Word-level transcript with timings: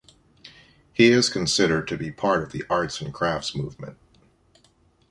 He 0.91 1.09
is 1.09 1.29
considered 1.29 1.87
to 1.89 1.95
be 1.95 2.11
part 2.11 2.41
of 2.41 2.51
the 2.51 2.63
Arts 2.71 3.01
and 3.01 3.13
Crafts 3.13 3.55
Movement. 3.55 3.99